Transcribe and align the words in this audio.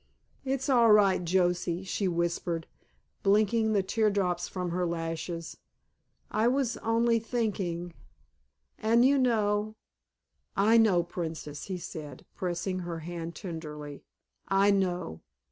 "It's 0.43 0.67
all 0.67 0.91
right, 0.91 1.23
Joesy," 1.23 1.83
she 1.83 2.07
whispered, 2.07 2.65
blinking 3.21 3.73
the 3.73 3.83
tear 3.83 4.09
drops 4.09 4.47
from 4.47 4.71
her 4.71 4.83
lashes; 4.83 5.57
"I 6.31 6.47
was 6.47 6.75
only 6.77 7.19
thinking—and 7.19 9.05
you 9.05 9.19
know——" 9.19 9.75
"I 10.55 10.77
know, 10.79 11.03
Princess," 11.03 11.65
he 11.65 11.77
said, 11.77 12.25
pressing 12.33 12.79
her 12.79 13.01
hand 13.01 13.35
tenderly, 13.35 14.01
"I 14.47 14.71
know." 14.71 15.21